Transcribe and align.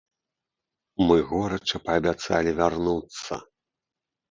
Мы 1.09 1.17
горача 1.33 1.77
паабяцалі 1.91 2.57
вярнуцца. 2.63 3.41